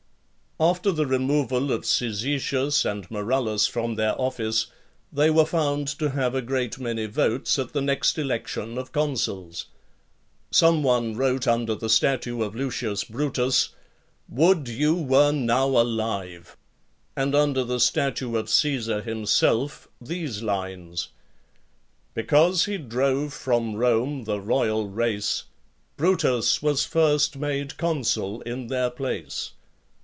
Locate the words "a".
6.35-6.41